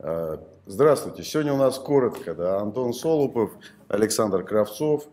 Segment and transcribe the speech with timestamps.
[0.00, 1.22] А, здравствуйте.
[1.22, 3.50] Сегодня у нас коротко, да, Антон Солупов,
[3.88, 5.08] Александр Кравцов,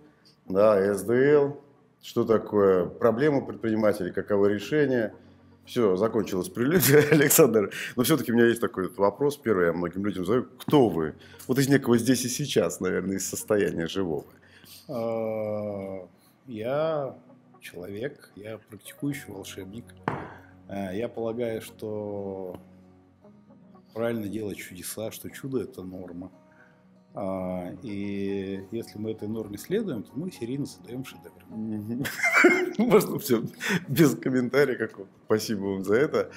[0.48, 1.56] да, СДЛ.
[2.02, 5.14] Что такое проблема предпринимателей, каково решение?
[5.66, 7.72] Все, закончилась прелюдия, Александр.
[7.96, 9.38] Но все-таки у меня есть такой вопрос.
[9.38, 10.46] Первый я многим людям задаю.
[10.60, 11.16] Кто вы?
[11.48, 14.26] Вот из некого здесь и сейчас, наверное, из состояния живого.
[14.88, 16.08] А,
[16.46, 17.16] я
[17.60, 19.86] человек, я практикующий волшебник.
[20.68, 22.60] А, я полагаю, что
[23.96, 26.32] правильно делать чудеса, что чудо– это норма.
[27.16, 31.46] А, и если мы этой норме следуем, то мы серийно создаем шедевр.
[32.78, 33.44] Можно все
[33.88, 34.78] без комментариев.
[34.78, 36.32] Как Спасибо вам за это.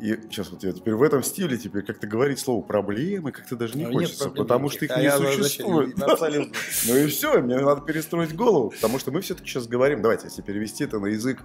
[0.00, 3.76] И сейчас вот я теперь в этом стиле теперь как-то говорить слово проблемы как-то даже
[3.76, 6.00] не а хочется, потому что их а не существует.
[6.00, 6.54] Абсолютно.
[6.86, 10.42] Ну и все, мне надо перестроить голову, потому что мы все-таки сейчас говорим, давайте, если
[10.42, 11.42] перевести это на язык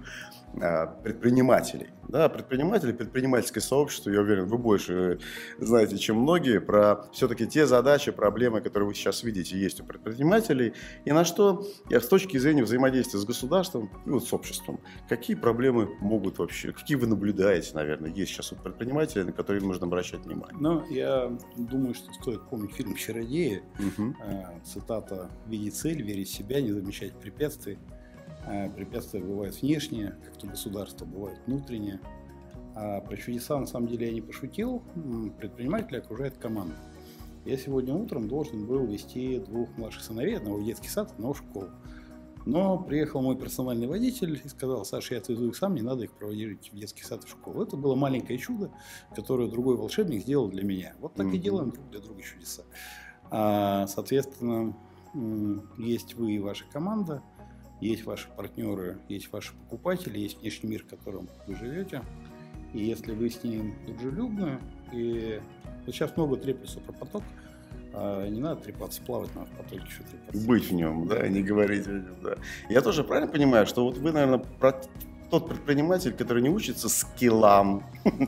[0.60, 1.88] а, предпринимателей.
[2.08, 5.18] Да, предприниматели, предпринимательское сообщество, я уверен, вы больше
[5.58, 10.74] знаете, чем многие, про все-таки те задачи, проблемы, которые вы сейчас видите, есть у предпринимателей,
[11.04, 15.34] и на что, я с точки зрения взаимодействия с государством и вот с обществом, какие
[15.34, 20.20] проблемы могут вообще, какие вы наблюдаете, наверное, есть сейчас у предпринимателей, на которые нужно обращать
[20.20, 20.56] внимание?
[20.60, 24.14] Ну, я думаю, что стоит помнить фильм «Чародеи», угу.
[24.64, 27.78] цитата «Видеть цель, верить в себя, не замечать препятствий».
[28.46, 32.00] Э, препятствия бывают внешние, как то государство, бывают внутренние.
[32.74, 34.82] А про чудеса на самом деле я не пошутил.
[35.38, 36.74] Предпринимателя окружает команда.
[37.44, 41.38] Я сегодня утром должен был вести двух младших сыновей, одного в детский сад, одного в
[41.38, 41.68] школу.
[42.46, 46.12] Но приехал мой персональный водитель и сказал, Саша, я отвезу их сам, не надо их
[46.12, 47.62] проводить в детский сад и в школу.
[47.62, 48.70] Это было маленькое чудо,
[49.14, 50.94] которое другой волшебник сделал для меня.
[51.00, 51.36] Вот так mm-hmm.
[51.36, 52.64] и делаем друг для друга чудеса.
[53.30, 54.76] А, соответственно,
[55.78, 57.22] есть вы и ваша команда–
[57.84, 62.02] есть ваши партнеры, есть ваши покупатели, есть внешний мир, в котором вы живете.
[62.72, 64.58] И если вы с ним дружелюбны,
[64.92, 65.40] и
[65.84, 67.22] вот сейчас много треплется про поток,
[67.96, 70.46] а не надо трепаться, плавать надо в потоке, еще трепаться.
[70.46, 72.36] Быть в нем, да, не говорить о нем, да.
[72.68, 74.80] Я тоже правильно понимаю, что вот вы, наверное, про
[75.30, 77.82] тот предприниматель, который не учится скиллам,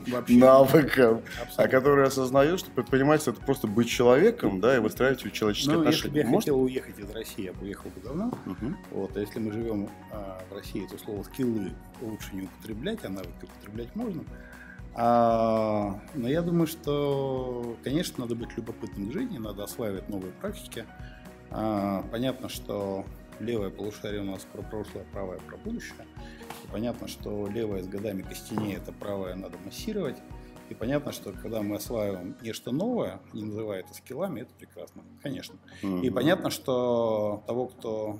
[0.07, 0.35] Вообще.
[0.35, 1.63] навыкам, Абсолютно.
[1.63, 5.95] а который осознает, что предприниматель это просто быть человеком, да, и выстраивать человеческие ну, отношения.
[5.95, 6.43] Если бы я Может?
[6.43, 8.25] хотел уехать из России, я бы уехал бы давно.
[8.45, 8.75] Угу.
[8.91, 13.09] Вот, а если мы живем а, в России, то слово скиллы лучше не употреблять, а
[13.09, 14.23] навыки употреблять можно.
[14.99, 20.85] А, но я думаю, что, конечно, надо быть любопытным к жизни, надо осваивать новые практики.
[21.51, 23.05] А, понятно, что
[23.39, 26.05] левое полушарие у нас про прошлое, правое про будущее.
[26.63, 30.17] И понятно, что левое с годами костенее, это правое надо массировать.
[30.69, 35.55] И понятно, что когда мы осваиваем нечто новое, не называя это скиллами, это прекрасно, конечно.
[35.83, 36.01] Mm-hmm.
[36.01, 38.19] И понятно, что того, кто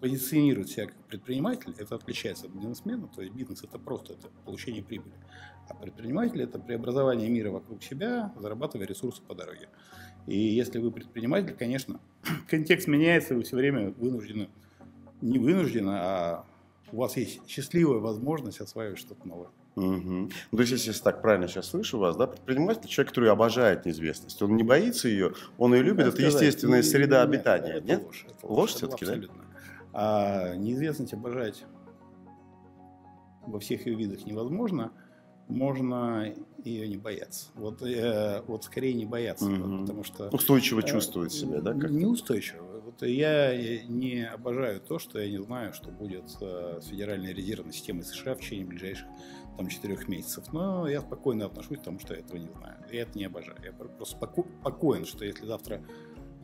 [0.00, 4.82] позиционирует себя как предприниматель, это отличается от бизнесмена, то есть бизнес это просто это получение
[4.82, 5.14] прибыли.
[5.68, 9.68] А предприниматель это преобразование мира вокруг себя, зарабатывая ресурсы по дороге.
[10.26, 12.00] И если вы предприниматель, конечно,
[12.48, 14.48] контекст меняется, вы все время вынуждены,
[15.20, 16.44] не вынуждены, а
[16.92, 19.48] у вас есть счастливая возможность осваивать что-то новое.
[19.76, 19.84] Угу.
[19.86, 23.84] Ну, то есть, если я так правильно сейчас слышу вас, да, предприниматель человек, который обожает
[23.86, 24.40] неизвестность.
[24.40, 27.72] Он не боится ее, он ее любит, это сказать, естественная не, среда нет, обитания.
[27.72, 28.02] Это нет?
[28.04, 28.26] ложь.
[28.28, 29.20] Это ложь, ложь все-таки, да?
[29.94, 31.64] А неизвестность обожать
[33.46, 34.92] во всех ее видах невозможно.
[35.48, 36.34] Можно
[36.64, 37.50] ее не бояться.
[37.54, 39.82] Вот, э, вот скорее не бояться, угу.
[39.82, 40.28] потому что...
[40.30, 41.74] Устойчиво э, чувствовать себя, да?
[41.74, 46.86] Как неустойчиво вот я не обожаю то, что я не знаю, что будет э, с
[46.86, 49.06] Федеральной резервной системой США в течение ближайших
[49.56, 50.52] там, четырех месяцев.
[50.52, 52.76] Но я спокойно отношусь к тому, что я этого не знаю.
[52.92, 53.58] Я это не обожаю.
[53.64, 54.16] Я просто
[54.60, 55.82] спокоен, что если завтра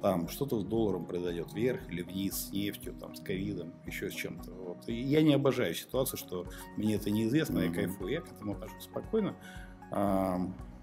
[0.01, 4.15] там что-то с долларом произойдет вверх или вниз, с нефтью, там, с ковидом, еще с
[4.15, 4.51] чем-то.
[4.53, 4.89] Вот.
[4.89, 6.47] И я не обожаю ситуацию, что
[6.77, 7.69] мне это неизвестно, mm-hmm.
[7.69, 8.13] я кайфую.
[8.13, 9.37] Я к этому отношусь спокойно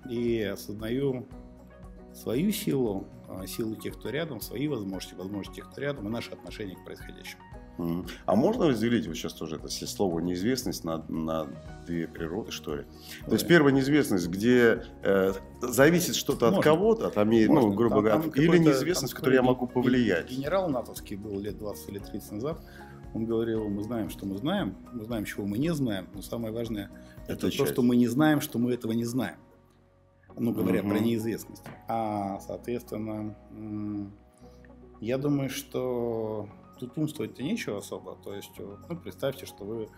[0.09, 1.27] и осознаю
[2.13, 6.31] свою силу, а, силу тех, кто рядом, свои возможности, возможности тех, кто рядом, и наше
[6.31, 7.44] отношение к происходящему.
[8.25, 11.47] А можно разделить, вот сейчас тоже это слово неизвестность на, на
[11.85, 12.85] две природы, что ли?
[13.25, 18.57] То есть первая неизвестность, где э, зависит что-то от кого-то, от, ну, грубо говоря, или
[18.57, 20.29] неизвестность, в которой я могу повлиять.
[20.29, 22.59] Генерал натовский был лет 20 или 30 назад,
[23.13, 26.53] он говорил, мы знаем, что мы знаем, мы знаем, чего мы не знаем, но самое
[26.53, 26.89] важное,
[27.27, 29.38] это, это то, что мы не знаем, что мы этого не знаем
[30.39, 30.89] ну, говоря угу.
[30.89, 31.63] про неизвестность.
[31.88, 33.35] А, соответственно,
[35.00, 36.47] я думаю, что
[36.79, 38.15] тут умствовать-то нечего особо.
[38.24, 39.89] То есть, ну, представьте, что вы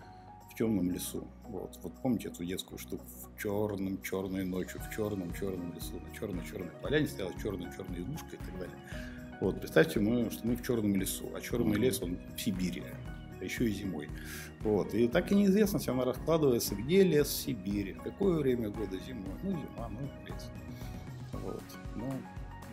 [0.51, 1.27] в темном лесу.
[1.43, 6.13] Вот, вот помните эту детскую штуку в черном, черной ночью, в черном, черном лесу, на
[6.13, 8.77] черной, черной поляне стояла черная, черная избушка и так далее.
[9.41, 12.83] Вот, представьте, мы, что мы в черном лесу, а черный лес, он в Сибири
[13.39, 14.09] а еще и зимой.
[14.61, 14.93] Вот.
[14.93, 19.33] И так и неизвестность, она раскладывается, где лес в Сибири, какое время года зимой.
[19.43, 20.51] Ну, зима, ну, лес.
[21.31, 21.63] Вот.
[21.95, 22.11] Но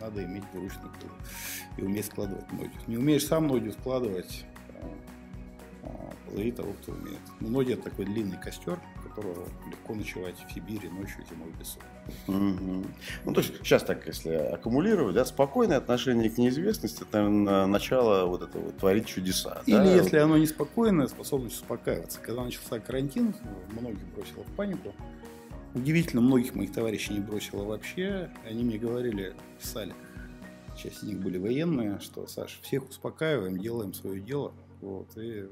[0.01, 1.09] надо иметь двуручный пыл
[1.77, 2.71] и уметь складывать ноги.
[2.87, 4.45] Не умеешь сам ноги складывать,
[6.27, 7.19] позови того, кто умеет.
[7.39, 11.79] Но ноги это такой длинный костер, которого легко ночевать в Сибири ночью зимой в лесу.
[12.27, 12.85] Угу.
[13.25, 18.25] Ну, то есть сейчас так, если аккумулировать, да, спокойное отношение к неизвестности, это, наверное, начало
[18.25, 19.61] вот этого творить чудеса.
[19.65, 19.95] Или да?
[19.95, 22.19] если оно неспокойное, способность успокаиваться.
[22.19, 23.33] Когда начался карантин,
[23.71, 24.93] многих бросило в панику.
[25.77, 28.31] Удивительно, многих моих товарищей не бросило вообще.
[28.45, 29.93] Они мне говорили, писали,
[30.75, 35.47] часть из них были военные, что, Саш, всех успокаиваем, делаем свое дело, вот, и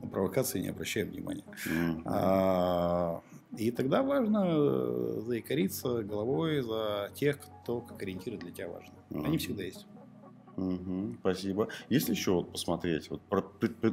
[0.00, 1.44] на провокации не обращаем внимания.
[1.66, 2.02] Mm-hmm.
[2.06, 3.20] А,
[3.58, 8.94] и тогда важно заикариться головой за тех, кто как ориентиры для тебя важны.
[9.10, 9.26] Mm-hmm.
[9.26, 9.86] Они всегда есть.
[10.56, 11.68] Угу, спасибо.
[11.88, 13.42] Если еще вот посмотреть, вот про,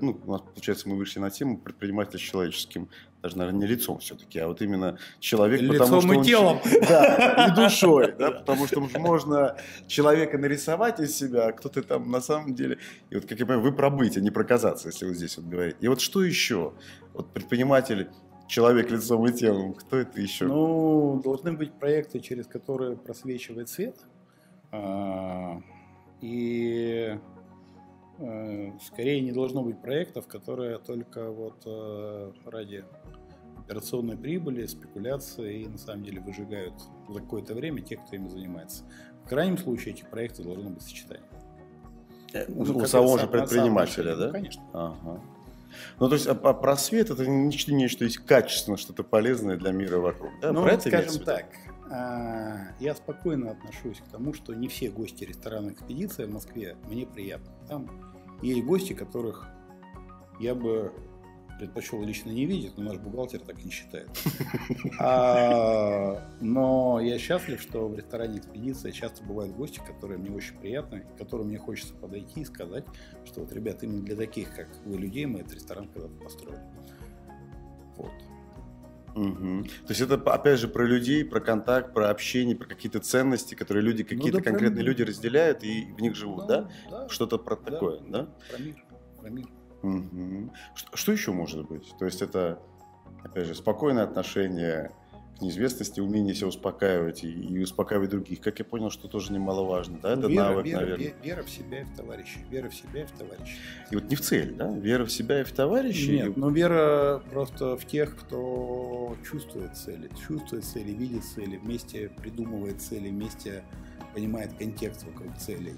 [0.02, 2.90] ну, у нас, получается, мы вышли на тему предпринимателя с человеческим,
[3.22, 6.60] даже, наверное, не лицом все-таки, а вот именно человек, лицом потому что и он, телом.
[6.88, 9.56] Да, и душой, да, потому что можно
[9.88, 12.78] человека нарисовать из себя, а кто ты там на самом деле.
[13.10, 15.38] И вот, как я понимаю, вы про быть, а не про казаться, если вы здесь
[15.38, 15.78] вот говорите.
[15.80, 16.74] И вот что еще?
[17.14, 18.10] Вот предприниматель
[18.48, 20.46] человек лицом и телом, кто это еще?
[20.46, 23.96] Ну, должны быть проекты, через которые просвечивает свет.
[26.22, 27.18] И
[28.20, 32.84] э, скорее не должно быть проектов, которые только вот э, ради
[33.58, 36.74] операционной прибыли, спекуляции и на самом деле выжигают
[37.08, 38.84] за какое-то время тех, кто ими занимается.
[39.26, 41.24] В крайнем случае эти проекты должны быть сочетания.
[42.34, 44.28] Э, у, ну, у самого же предпринимателя, да?
[44.28, 44.64] Ну, конечно.
[44.74, 45.22] Ага.
[46.00, 50.00] Ну, то есть а, а просвет это нечто, нечто есть качественно, что-то полезное для мира
[50.00, 50.32] вокруг.
[50.42, 50.52] Да?
[50.52, 51.46] Ну, Про скажем так,
[51.90, 57.52] я спокойно отношусь к тому, что не все гости ресторана «Экспедиция» в Москве мне приятны.
[57.68, 57.90] Там
[58.42, 59.48] есть гости, которых
[60.40, 60.94] я бы
[61.60, 64.10] предпочел лично не видеть, но наш бухгалтер так не считает.
[65.00, 71.06] А, но я счастлив, что в ресторане «Экспедиция» часто бывают гости, которые мне очень приятны,
[71.18, 72.86] которым мне хочется подойти и сказать,
[73.26, 76.62] что вот, ребят, именно для таких, как вы, людей, мы этот ресторан когда-то построили.
[77.98, 78.12] Вот.
[79.16, 79.64] Угу.
[79.64, 83.84] То есть это опять же про людей, про контакт, про общение, про какие-то ценности, которые
[83.84, 86.70] люди, ну какие-то ну, да, конкретные люди разделяют и в них живут, да?
[86.90, 87.00] да?
[87.02, 88.28] да Что-то про да, такое, да?
[88.50, 88.86] Про мир,
[89.20, 89.48] про мир.
[89.82, 90.54] Угу.
[90.76, 91.94] Что, что еще может быть?
[91.98, 92.60] То есть это,
[93.24, 94.92] опять же, спокойное отношение
[95.42, 100.16] неизвестности, умение себя успокаивать и, и успокаивать других, как я понял, что тоже немаловажно, да,
[100.16, 101.14] ну, это вера, навык, вера, наверное.
[101.24, 103.58] Вера в себя и в товарищей, вера в себя и в товарищей.
[103.92, 106.18] И вот не в цель, да, вера в себя и в товарищей?
[106.18, 112.82] Нет, но вера просто в тех, кто чувствует цели, чувствует цели, видит цели, вместе придумывает
[112.82, 113.64] цели, вместе
[114.14, 115.76] понимает контекст вокруг целей.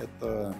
[0.00, 0.54] Это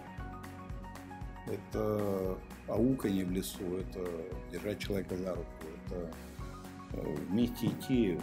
[1.47, 2.39] это
[2.69, 4.09] ауканье в лесу, это
[4.53, 5.49] держать человека за руку,
[5.87, 6.11] это
[6.93, 8.19] вместе идти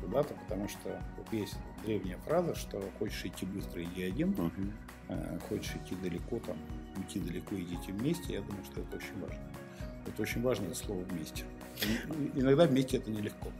[0.00, 1.00] куда-то, потому что
[1.32, 5.40] есть древняя фраза, что хочешь идти быстро, иди один, uh-huh.
[5.48, 6.56] хочешь идти далеко, там,
[6.96, 8.34] уйти далеко, идите вместе.
[8.34, 9.52] Я думаю, что это очень важно.
[10.06, 11.44] Это очень важное слово вместе.
[12.34, 13.50] Иногда вместе это нелегко.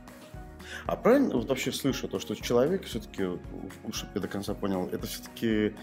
[0.87, 3.25] А правильно вот вообще слышу то, что человек все-таки,
[3.93, 5.75] чтобы я до конца понял, это все-таки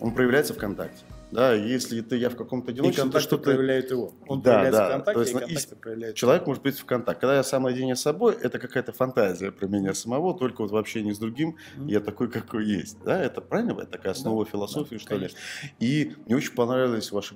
[0.00, 1.04] он проявляется в контакте.
[1.32, 4.12] Да, если ты я в каком-то одиночестве, то что проявляет его.
[4.28, 4.86] Он да, проявляется да.
[4.86, 7.20] в контакте, то есть, и контакты проявляет Человек может быть в контакт.
[7.20, 10.76] Когда я сам наедине с собой, это какая-то фантазия про меня самого, только вот в
[10.76, 11.90] общении с другим mm-hmm.
[11.90, 12.98] я такой, какой есть.
[13.04, 13.72] Да, это правильно?
[13.72, 15.38] Это такая основа да, философии, да, что конечно.
[15.62, 15.70] ли?
[15.80, 17.34] И мне очень понравились ваши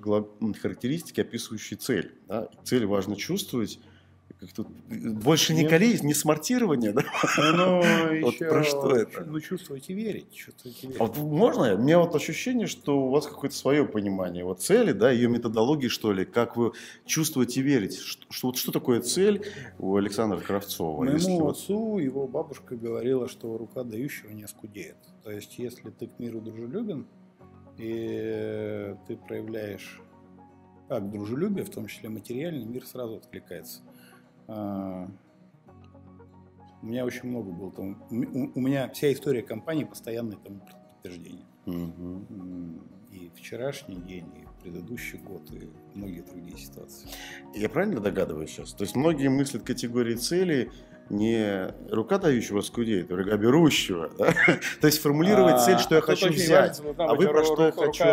[0.61, 2.13] характеристики, описывающие цель.
[2.29, 2.49] Да?
[2.65, 3.81] Цель важно чувствовать,
[4.47, 7.03] как тут больше не колись, не смартирование, да?
[7.39, 7.77] Ну,
[8.23, 9.25] вот еще, про что это?
[9.25, 10.33] Ну, чувствовать и верить.
[10.33, 11.01] Чувствовать и верить.
[11.01, 11.75] А вот можно?
[11.75, 15.89] У меня вот ощущение, что у вас какое-то свое понимание вот цели, да, ее методологии,
[15.89, 16.73] что ли, как вы
[17.05, 17.99] чувствуете и верите.
[17.99, 19.45] Что, что, вот что такое цель
[19.79, 20.99] у Александра Кравцова?
[21.03, 21.99] Моему если отцу вот...
[21.99, 24.97] его бабушка говорила, что рука дающего не скудеет.
[25.25, 27.07] То есть, если ты к миру дружелюбен,
[27.79, 30.01] и ты проявляешь
[30.89, 33.83] акт дружелюбия, в том числе материальный, мир сразу откликается.
[34.49, 35.09] А,
[36.83, 38.03] у меня очень много было там.
[38.11, 41.47] У меня вся история компании постоянное тому подтверждение.
[41.67, 42.27] Угу.
[43.13, 47.09] И вчерашний день, и предыдущий год, и многие другие ситуации.
[47.55, 48.73] Я правильно догадываюсь сейчас?
[48.73, 50.71] То есть многие мыслят категории целей
[51.09, 54.11] не рука дающего скудеет, а берущего.
[54.19, 54.33] Да?
[54.81, 56.81] То есть формулировать а, цель, что я хочу взять.
[56.99, 58.05] а вы про что я хочу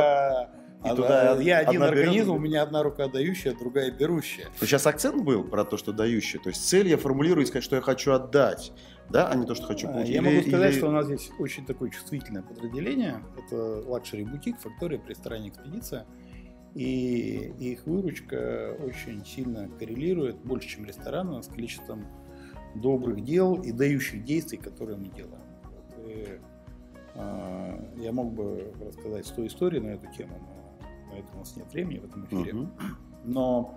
[0.84, 4.48] и а, туда я один организм, у меня одна рука дающая, другая берущая.
[4.60, 6.42] То сейчас акцент был про то, что дающая.
[6.42, 8.74] То есть цель я формулирую и сказать, что я хочу отдать,
[9.10, 10.13] да, а не то, что хочу получить.
[10.13, 10.78] Я или, могу сказать, или...
[10.78, 13.24] что у нас здесь очень такое чувствительное подразделение.
[13.38, 16.06] Это luxury бутик, фактория ресторане экспедиция.
[16.75, 22.08] И их выручка очень сильно коррелирует, больше, чем рестораны, с количеством
[22.75, 25.44] добрых дел и дающих действий, которые мы делаем.
[26.08, 26.40] И,
[27.16, 30.52] э, я мог бы рассказать 100 историй на эту тему, но
[31.15, 32.53] это у нас нет времени в этом эфире.
[32.53, 32.70] Угу.
[33.25, 33.75] Но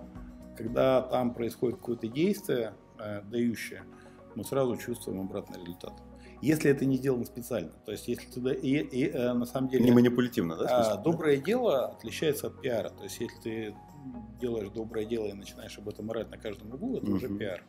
[0.57, 3.83] когда там происходит какое-то действие, э, дающее,
[4.35, 5.93] мы сразу чувствуем обратный результат.
[6.41, 9.85] Если это не сделано специально, то есть если ты и, и, э, на самом деле
[9.85, 10.93] не манипулятивно, да?
[10.93, 13.75] А, доброе дело отличается от пиара, то есть если ты
[14.39, 17.15] делаешь доброе дело и начинаешь об этом орать на каждом углу, это угу.
[17.15, 17.63] уже пиар.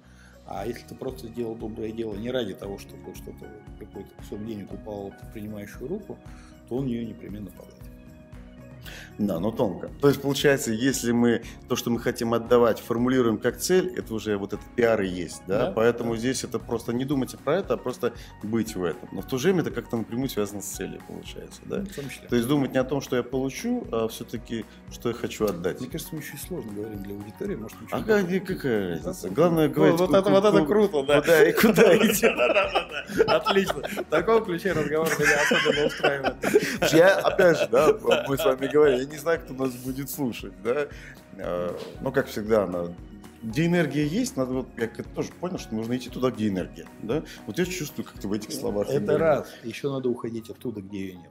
[0.47, 3.47] А если ты просто сделал доброе дело не ради того, чтобы что-то,
[3.79, 6.19] какой-то кусок денег упал в принимающую руку,
[6.69, 7.78] то он нее непременно падает.
[9.19, 9.91] Да, но тонко.
[10.01, 14.37] То есть, получается, если мы то, что мы хотим отдавать, формулируем как цель, это уже
[14.37, 15.67] вот этот пиар и есть, да?
[15.67, 16.21] да Поэтому да.
[16.21, 18.13] здесь это просто не думать про это, а просто
[18.45, 19.09] быть в этом.
[19.11, 21.85] Но в то же время это как-то напрямую связано с целью, получается, да?
[21.85, 22.29] Числе.
[22.29, 25.81] То есть думать не о том, что я получу, а все-таки, что я хочу отдать.
[25.81, 27.77] Мне кажется, мы еще сложно говорим для аудитории, может.
[27.91, 29.31] Ага, не, какая разница?
[29.31, 29.99] Главное говорить...
[29.99, 31.21] Вот, это, вот это круто, да.
[31.21, 32.27] Куда и куда идти.
[33.27, 33.83] Отлично.
[33.83, 36.37] В таком ключе разговор меня особенно устраивает.
[36.93, 37.99] Я, опять же, да,
[38.29, 40.89] мы с вами говорим, не знаю, кто нас будет слушать, да.
[41.39, 42.89] А, ну, как всегда, она
[43.43, 47.23] где энергия есть, надо вот, я тоже понял, что нужно идти туда, где энергия, да.
[47.47, 48.89] Вот я чувствую как-то в этих словах.
[48.89, 49.19] Это энергию.
[49.19, 49.49] раз.
[49.63, 51.31] Еще надо уходить оттуда, где ее нет.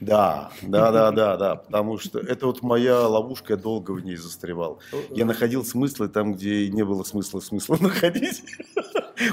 [0.00, 4.16] Да, да, да, да, да, потому что это вот моя ловушка, я долго в ней
[4.16, 4.80] застревал.
[5.10, 8.42] Я находил смыслы там, где не было смысла смысла находить.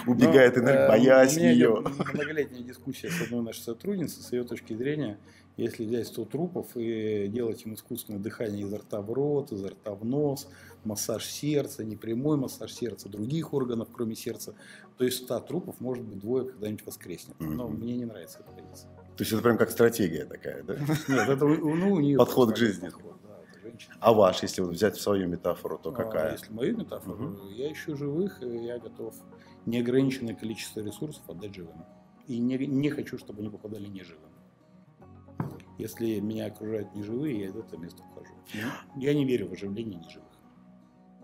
[0.05, 1.83] Убегает ну, энергия, боясь ее.
[2.13, 5.17] Многолетняя дискуссия с одной нашей сотрудницей, с ее точки зрения,
[5.61, 9.93] если взять 100 трупов и делать им искусственное дыхание изо рта в рот, изо рта
[9.93, 10.47] в нос,
[10.83, 14.55] массаж сердца, непрямой массаж сердца, других органов, кроме сердца,
[14.97, 17.35] то из 100 трупов, может быть, двое когда-нибудь воскреснет.
[17.39, 17.77] Но mm-hmm.
[17.77, 18.89] мне не нравится эта позиция.
[19.17, 20.75] То есть это прям как стратегия такая, да?
[21.07, 22.85] Нет, это ну, у нее подход к жизни.
[22.85, 23.39] Подход, да,
[23.99, 26.29] а ваш, если вот взять свою метафору, то а какая?
[26.29, 27.49] А если мою метафору, угу.
[27.49, 29.13] я ищу живых, и я готов
[29.67, 31.85] неограниченное количество ресурсов отдать живым.
[32.27, 34.30] И не, не хочу, чтобы они попадали неживым.
[35.81, 38.33] Если меня окружают неживые, я из этого места ухожу.
[38.95, 40.27] Я не верю в оживление неживых.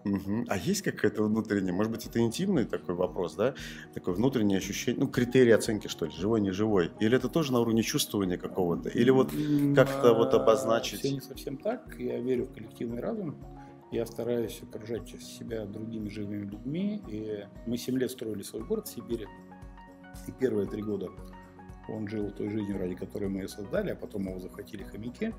[0.04, 0.46] Угу.
[0.48, 3.54] А есть какая-то внутренняя, может быть, это интимный такой вопрос, да?
[3.94, 6.92] Такое внутреннее ощущение, ну, критерии оценки, что ли, живой, не живой?
[7.00, 8.90] Или это тоже на уровне чувствования какого-то?
[8.90, 9.32] Или вот
[9.76, 11.00] как-то вот обозначить?
[11.00, 11.96] Все не совсем так.
[12.00, 13.36] Я верю в коллективный разум.
[13.92, 17.04] Я стараюсь окружать себя другими живыми людьми.
[17.10, 19.28] И мы 7 лет строили свой город в Сибири.
[20.28, 21.10] И первые три года
[21.90, 25.34] он жил той жизнью, ради которой мы ее создали, а потом его захватили хомяки.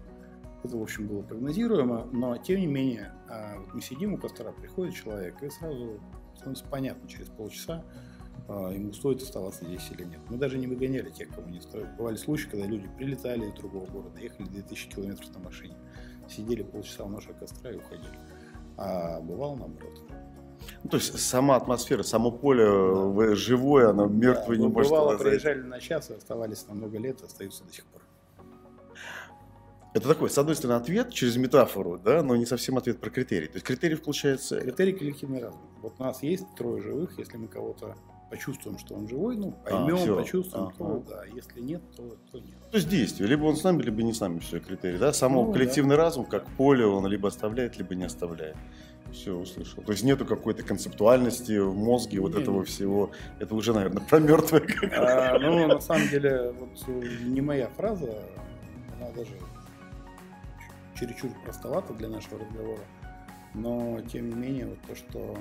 [0.65, 4.95] Это, в общем, было прогнозируемо, но, тем не менее, а, мы сидим у костра, приходит
[4.95, 6.01] человек, и сразу
[6.35, 7.85] становится понятно через полчаса,
[8.49, 10.21] а, ему стоит оставаться здесь или нет.
[10.29, 11.95] Мы даже не выгоняли тех, кому не стоит.
[11.97, 15.77] Бывали случаи, когда люди прилетали из другого города, ехали 2000 километров на машине,
[16.29, 18.19] сидели полчаса у нашего костра и уходили.
[18.77, 20.03] А бывало наоборот.
[20.85, 23.35] Ну, то есть сама атмосфера, само поле да.
[23.35, 27.23] живое, оно мертвое да, не может Бывало, приезжали на час и оставались на много лет,
[27.23, 28.03] остаются до сих пор.
[29.95, 33.47] Это такой, с одной стороны, ответ через метафору, да, но не совсем ответ про критерий.
[33.47, 34.61] То есть критерий получается...
[34.61, 35.61] Критерий коллективный разум.
[35.83, 37.97] Вот у нас есть трое живых, если мы кого-то
[38.31, 42.39] почувствуем, что он живой, ну, поймем, а, почувствуем, а, то да, если нет, то, то
[42.39, 42.57] нет.
[42.71, 45.13] То есть действие, либо он с нами, либо не с нами, все, критерий, да?
[45.13, 46.03] Само ну, коллективный да.
[46.03, 48.57] разум, как поле, он либо оставляет, либо не оставляет.
[49.13, 49.83] Все, услышал.
[49.83, 53.11] То есть нету какой-то концептуальности в мозге вот этого всего.
[53.39, 54.67] Это уже, наверное, про мертвое.
[54.93, 58.23] А, ну, на самом деле, вот не моя фраза,
[58.97, 59.33] она даже
[60.99, 62.81] чересчур простовато для нашего разговора.
[63.55, 65.39] Но, тем не менее, вот то, что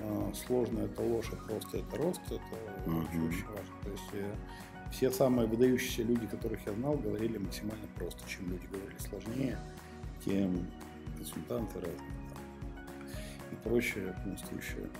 [0.00, 2.40] э, сложно это ложь, а просто это рост, это
[2.86, 3.28] mm-hmm.
[3.28, 3.74] очень, важно.
[3.82, 4.34] То есть э,
[4.90, 8.20] все самые выдающиеся люди, которых я знал, говорили максимально просто.
[8.28, 9.58] Чем люди говорили сложнее,
[10.24, 10.66] тем
[11.16, 12.23] консультанты разные
[13.64, 14.90] прочее отмутствующее.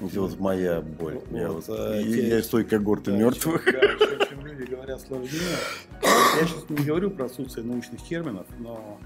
[0.00, 1.14] Это вот моя боль.
[1.14, 3.64] Вот, я, вот, а, я, я из той когорты да, мертвых.
[3.64, 5.40] Чем, да, чем люди говорят сложнее.
[6.02, 8.98] Я сейчас не говорю про отсутствие научных терминов, но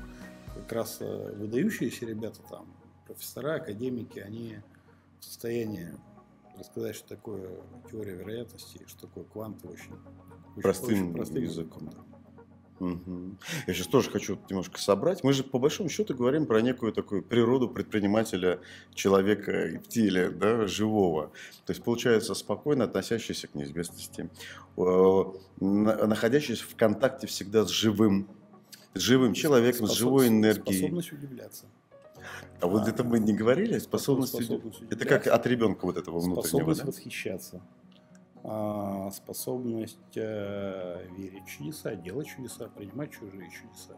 [0.55, 2.67] как раз э, выдающиеся ребята там,
[3.07, 4.59] профессора, академики, они
[5.21, 5.89] в состоянии
[6.59, 7.49] рассказать, что такое
[7.91, 9.95] теория вероятности, что такое кванты очень,
[10.61, 11.87] простым, очень простым языком.
[11.87, 12.18] языком да.
[12.81, 13.37] Угу.
[13.67, 15.25] Я сейчас тоже хочу немножко собрать.
[15.25, 18.61] Мы же по большому счету говорим про некую такую природу предпринимателя,
[18.95, 21.33] человека в теле, да, живого.
[21.67, 24.31] То есть получается спокойно относящийся к неизвестности,
[25.61, 28.29] находящийся в контакте всегда с живым,
[28.95, 30.79] с живым человеком, Способ, с живой энергией.
[30.79, 31.67] Способность удивляться.
[32.61, 33.79] А, а вот это мы не говорили?
[33.79, 34.95] Способность, способность удивляться.
[34.95, 36.87] Это как от ребенка вот этого внутреннего, Способность да?
[36.87, 37.63] восхищаться.
[38.45, 43.97] А, способность э, верить в чудеса, делать чудеса, принимать чужие чудеса.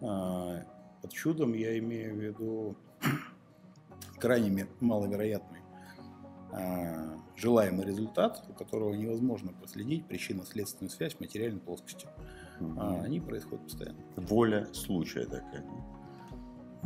[0.00, 0.62] А,
[1.02, 2.76] под чудом я имею в виду
[4.18, 5.60] крайне маловероятный
[6.52, 12.06] э, желаемый результат, у которого невозможно проследить причинно-следственную связь в материальной плоскости.
[12.60, 12.74] Угу.
[12.80, 13.98] А, они происходят постоянно.
[14.16, 15.64] Воля случая такая.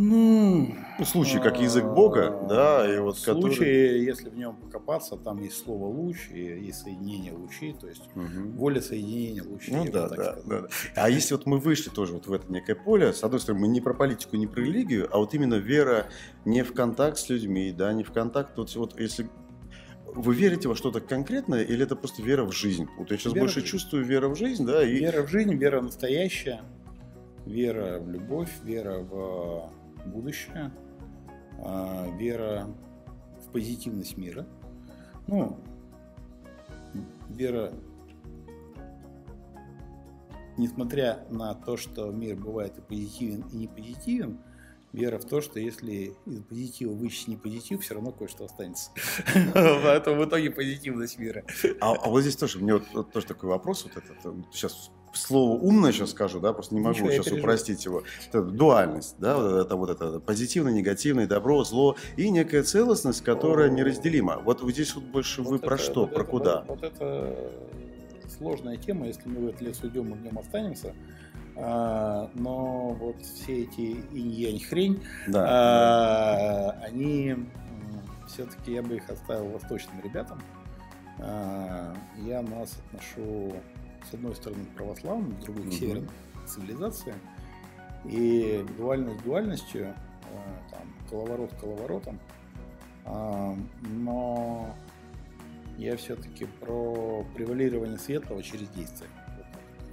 [0.05, 4.05] Ну, случай как язык Бога, да, и вот случай, который...
[4.05, 8.51] если в нем покопаться, там есть слово луч и есть соединение лучей, то есть угу.
[8.57, 9.77] воля соединения лучей.
[9.77, 10.69] Ну да, да, да, да.
[10.97, 13.69] А если вот мы вышли тоже вот в это некое поле, с одной стороны, мы
[13.69, 16.09] не про политику, не про религию, а вот именно вера
[16.45, 19.31] не в контакт с людьми, да, не в контакт, вот, вот если
[20.05, 22.89] вы верите во что-то конкретное или это просто вера в жизнь?
[22.99, 24.83] Вот я сейчас вера больше чувствую вера в жизнь, да?
[24.83, 24.97] И...
[24.97, 26.63] Вера в жизнь, вера настоящая,
[27.47, 29.71] вера в любовь, вера в
[30.07, 30.73] будущее,
[31.59, 32.69] а, вера
[33.45, 34.47] в позитивность мира.
[35.27, 35.59] Ну,
[37.29, 37.73] вера,
[40.57, 44.39] несмотря на то, что мир бывает и позитивен, и не позитивен,
[44.93, 48.91] вера в то, что если из позитива вычесть не позитив, все равно кое-что останется.
[49.55, 51.45] Поэтому в итоге позитивность мира.
[51.81, 55.93] А, а вот здесь тоже, мне вот, тоже такой вопрос, вот этот, сейчас слово умное
[55.93, 58.03] сейчас скажу, да, просто не могу Ничего, сейчас упростить его.
[58.29, 63.69] Это дуальность, да, вот это, вот это позитивное, негативное, добро, зло и некая целостность, которая
[63.69, 64.41] О, неразделима.
[64.45, 66.65] Вот здесь вот больше вот вы это, про что, вот про это, куда?
[66.67, 67.53] Вот, вот это
[68.37, 70.95] сложная тема, если мы в этот лес уйдем, мы в нем останемся.
[71.55, 77.37] А, но вот все эти инь-янь хрень, да, а, они
[78.27, 80.41] все-таки я бы их оставил восточным ребятам.
[81.19, 83.53] А, я нас отношу
[84.11, 86.09] с одной стороны к православным, с другой к северным
[86.47, 87.19] цивилизациям.
[88.05, 89.95] И дуальность дуальностью, э,
[90.71, 92.19] там, коловорот коловоротом.
[93.05, 94.77] Но
[95.79, 99.11] я все-таки про превалирование светлого через действие.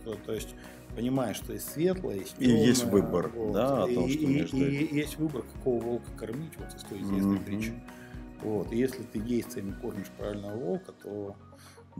[0.03, 0.55] То, то есть
[0.95, 2.55] понимаешь, что есть светлое, есть темное.
[2.55, 4.57] И есть выбор, вот, да, о том, и, что и, между...
[4.57, 7.45] и, и есть выбор, какого волка кормить, вот из той известной mm-hmm.
[7.45, 7.73] притчи.
[8.41, 8.71] Вот.
[8.71, 11.35] И если ты действиями кормишь правильного волка, то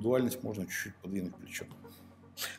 [0.02, 1.68] дуальность можно чуть-чуть подвинуть плечом.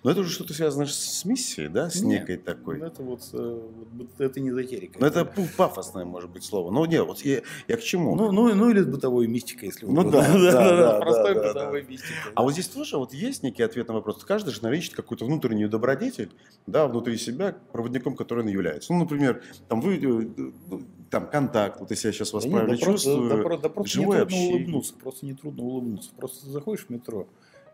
[0.02, 2.79] Но это уже что-то связано с миссией, да, с нет, некой такой.
[2.79, 4.98] Ну, это вот, э, вот это не эзотерика.
[5.00, 5.24] Ну, это
[5.57, 6.70] пафосное, может быть, слово.
[6.70, 8.14] Но нет, вот я, я к чему?
[8.14, 11.48] Ну, ну, ну или с бытовой мистикой, если вы Ну да, да, да, простой да,
[11.48, 11.88] бытовой да.
[11.88, 12.33] мистикой.
[12.35, 14.24] А вот здесь тоже вот есть некий ответ на вопрос.
[14.24, 16.31] Каждый же наличит какую-то внутреннюю добродетель,
[16.66, 18.92] да, внутри себя, проводником, который он является.
[18.92, 22.73] Ну, например, там вы э, ну, там контакт, вот если я сейчас вас да правильно
[22.73, 26.11] нет, да чувствую, просто, да, да, просто живое не трудно улыбнуться, просто не трудно улыбнуться.
[26.16, 27.27] Просто заходишь в метро,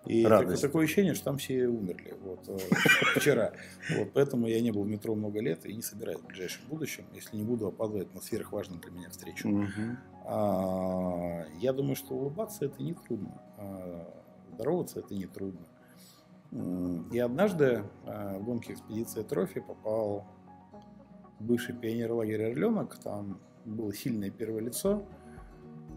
[0.06, 2.58] и так, такое ощущение, что там все умерли вот, э,
[3.16, 3.52] вчера.
[3.96, 7.04] Вот, поэтому я не был в метро много лет и не собираюсь в ближайшем будущем,
[7.12, 9.48] если не буду опаздывать на сверхважную для меня встречу.
[9.48, 9.96] Угу.
[10.26, 13.42] А, я думаю, что улыбаться это не трудно.
[13.58, 14.14] А,
[14.54, 15.66] здороваться это не трудно.
[17.12, 20.24] И однажды а, в гонке экспедиции Трофи попал
[21.40, 25.06] бывший пионер лагеря Орленок, там было сильное первое лицо,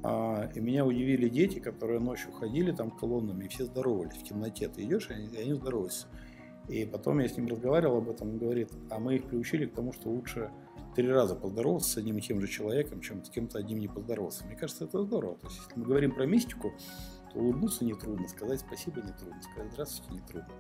[0.04, 4.67] а, и меня удивили дети, которые ночью ходили там колоннами, и все здоровались в темноте.
[4.69, 6.08] Ты идешь, и они, и они здороваются.
[6.67, 9.73] И потом я с ним разговаривал об этом, он говорит, а мы их приучили к
[9.73, 10.52] тому, что лучше
[10.95, 14.45] три раза поздороваться с одним и тем же человеком, чем с кем-то одним не поздороваться.
[14.45, 15.36] Мне кажется, это здорово.
[15.38, 16.73] То есть, если мы говорим про мистику,
[17.34, 20.54] то улыбнуться нетрудно, сказать спасибо нетрудно, сказать здравствуйте нетрудно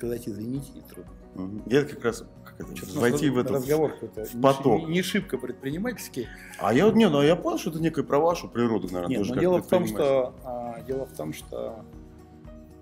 [0.00, 1.62] сказать извините нетрудно.
[1.66, 4.88] Я как раз как это, войти в этот разговор в поток.
[4.88, 6.26] Не, не шибко предпринимательский.
[6.58, 9.34] А я не, ну я понял, что это некая про вашу природу, наверное, Нет, тоже.
[9.34, 11.84] Но дело в том, что а, дело в том, что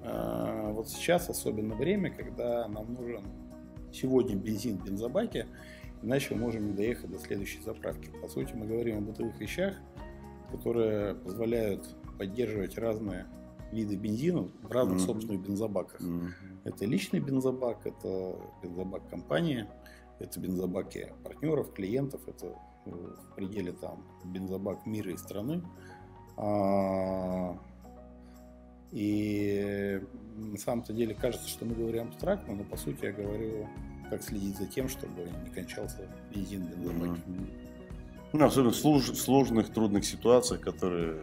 [0.04, 3.24] а, вот сейчас особенно время, когда нам нужен
[3.92, 5.48] сегодня бензин в бензобаке,
[6.02, 8.10] иначе мы можем не доехать до следующей заправки.
[8.22, 9.74] По сути, мы говорим о бытовых вещах,
[10.52, 11.84] которые позволяют
[12.16, 13.26] поддерживать разные
[13.72, 15.06] виды бензина в разных mm-hmm.
[15.06, 16.00] собственных бензобаках.
[16.00, 16.28] Mm-hmm.
[16.64, 19.66] Это личный бензобак, это бензобак компании,
[20.18, 25.62] это бензобаки партнеров, клиентов, это э, в пределе там бензобак мира и страны.
[26.36, 27.58] А,
[28.92, 30.00] и
[30.36, 33.68] на самом-то деле кажется, что мы говорим абстрактно, но по сути я говорю,
[34.10, 37.22] как следить за тем, чтобы не кончался бензин в бензобаке.
[37.26, 37.68] Mm-hmm.
[38.34, 41.22] Ну, особенно в сложных, трудных ситуациях, которые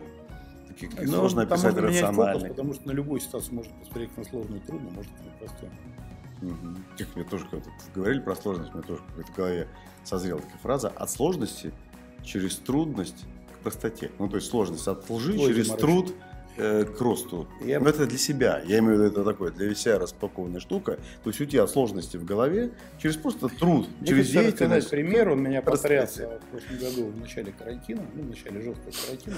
[0.75, 2.33] таких ну, сложно описать рационально.
[2.33, 5.71] Фокус, потому что на любую ситуацию можно посмотреть на сложную и трудную, может на простую.
[6.41, 6.77] Угу.
[6.97, 9.67] Как мне тоже когда говорили про сложность, мне тоже в голове
[10.03, 11.73] созрела такая фраза от сложности
[12.23, 14.11] через трудность к простоте.
[14.19, 16.13] Ну, то есть сложность от лжи Ой, через труд
[16.57, 17.47] э, к росту.
[17.61, 17.79] Я...
[17.79, 18.61] Но это для себя.
[18.65, 20.97] Я имею в виду, это такое для себя распакованная штука.
[21.23, 24.89] То есть у тебя сложности в голове через просто труд, Мне через деятельность.
[24.89, 29.37] пример, он меня потрясся в прошлом году в начале карантина, ну, в начале жесткого карантина.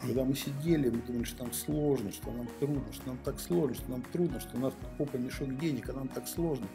[0.00, 3.74] Когда мы сидели, мы думали, что нам сложно, что нам трудно, что нам так сложно,
[3.74, 6.66] что нам трудно, что у нас попа мешок денег, а нам так сложно.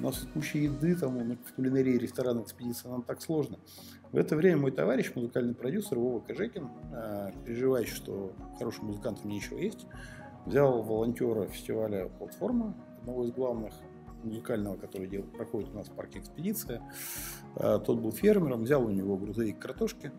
[0.00, 3.58] У нас куча еды там в кулинарии, ресторанах, экспедиции, нам так сложно.
[4.12, 9.58] В это время мой товарищ, музыкальный продюсер Вова Кожекин, а, переживающий, что хорошим музыкантам нечего
[9.58, 9.86] есть,
[10.46, 13.72] взял волонтера фестиваля «Платформа», одного из главных
[14.22, 16.82] музыкального, который делал, проходит у нас в парке «Экспедиция».
[17.56, 20.12] А, тот был фермером, взял у него грузовик картошки,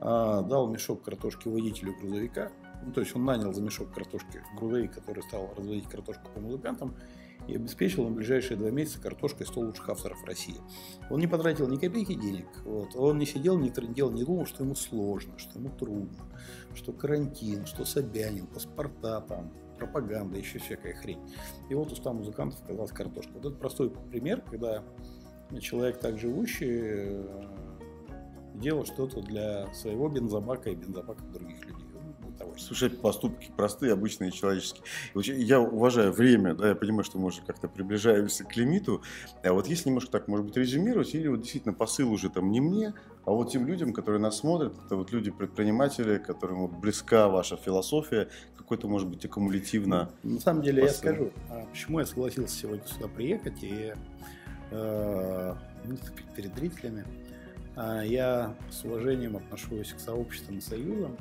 [0.00, 2.50] а, дал мешок картошки водителю грузовика,
[2.84, 6.94] ну, то есть он нанял за мешок картошки грузовик, который стал разводить картошку по музыкантам,
[7.50, 10.56] и обеспечил на ближайшие два месяца картошкой 100 лучших авторов России.
[11.10, 12.94] Он не потратил ни копейки денег, вот.
[12.94, 16.24] он не сидел, не трындел, не думал, что ему сложно, что ему трудно,
[16.74, 21.20] что карантин, что Собянин, паспорта там, пропаганда, еще всякая хрень.
[21.68, 23.32] И вот у 100 музыкантов оказалась картошка.
[23.34, 24.84] Вот это простой пример, когда
[25.60, 27.44] человек так живущий э,
[28.54, 31.69] делал что-то для своего бензобака и бензобака других людей
[32.40, 32.54] того.
[32.56, 34.82] Слушай, поступки простые, обычные, человеческие.
[35.14, 39.02] Я уважаю время, да, я понимаю, что мы уже как-то приближаемся к лимиту.
[39.44, 42.60] А вот если немножко так, может быть, резюмировать, или вот действительно посыл уже там не
[42.60, 42.94] мне,
[43.26, 48.28] а вот тем людям, которые нас смотрят, это вот люди-предприниматели, которым вот близка ваша философия,
[48.56, 50.10] какой-то, может быть, аккумулятивно.
[50.22, 50.94] На самом деле, посыл.
[50.94, 53.92] я скажу, а почему я согласился сегодня сюда приехать и
[54.70, 57.04] э, выступить перед зрителями.
[57.76, 61.16] А, я с уважением отношусь к сообществам и союзам,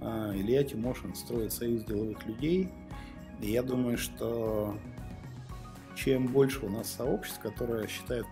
[0.00, 2.68] Илья Тимошин строит союз деловых людей.
[3.40, 4.76] И я думаю, что
[5.96, 8.26] чем больше у нас сообществ, которое считает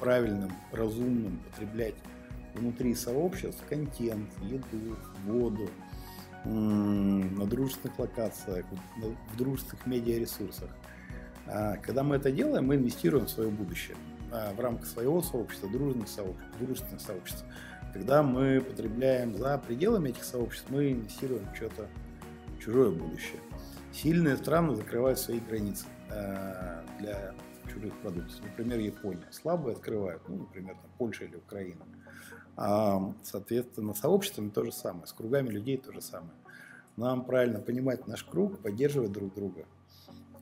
[0.00, 1.94] правильным, разумным потреблять
[2.54, 4.96] внутри сообществ контент, еду,
[5.26, 5.68] воду,
[6.44, 10.70] на дружественных локациях, в дружественных медиаресурсах.
[11.46, 13.96] А, когда мы это делаем, мы инвестируем в свое будущее
[14.32, 17.44] а, в рамках своего сообщества, дружных сообществ, дружественных сообществ.
[17.92, 21.88] Когда мы потребляем за пределами этих сообществ, мы инвестируем что-то
[22.58, 23.40] чужое будущее.
[23.92, 27.34] Сильные страны закрывают свои границы э, для
[27.70, 28.40] чужих продуктов.
[28.42, 29.26] Например, Япония.
[29.30, 31.84] Слабые открывают, ну, например, там, Польша или Украина.
[32.56, 36.32] А, соответственно, сообществами то же самое, с кругами людей то же самое.
[36.96, 39.64] Нам правильно понимать наш круг, поддерживать друг друга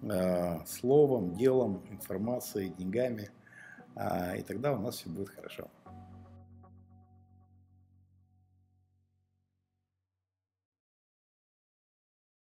[0.02, 3.30] э, словом, делом, информацией, деньгами,
[3.94, 5.68] э, и тогда у нас все будет хорошо.